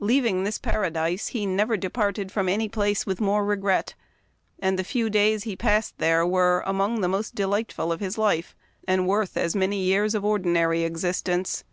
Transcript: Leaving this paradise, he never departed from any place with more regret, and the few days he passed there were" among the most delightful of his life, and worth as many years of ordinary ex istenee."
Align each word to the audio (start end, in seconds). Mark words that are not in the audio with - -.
Leaving 0.00 0.44
this 0.44 0.58
paradise, 0.58 1.28
he 1.28 1.46
never 1.46 1.78
departed 1.78 2.30
from 2.30 2.46
any 2.46 2.68
place 2.68 3.06
with 3.06 3.22
more 3.22 3.42
regret, 3.42 3.94
and 4.58 4.78
the 4.78 4.84
few 4.84 5.08
days 5.08 5.44
he 5.44 5.56
passed 5.56 5.96
there 5.96 6.26
were" 6.26 6.62
among 6.66 7.00
the 7.00 7.08
most 7.08 7.34
delightful 7.34 7.90
of 7.90 7.98
his 7.98 8.18
life, 8.18 8.54
and 8.86 9.08
worth 9.08 9.34
as 9.34 9.56
many 9.56 9.78
years 9.82 10.14
of 10.14 10.26
ordinary 10.26 10.84
ex 10.84 11.00
istenee." 11.04 11.64